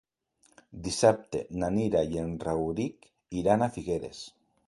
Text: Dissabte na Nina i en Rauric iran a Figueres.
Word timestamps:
Dissabte 0.87 1.41
na 1.63 1.69
Nina 1.75 2.01
i 2.15 2.21
en 2.23 2.33
Rauric 2.47 3.07
iran 3.43 3.67
a 3.67 3.71
Figueres. 3.79 4.27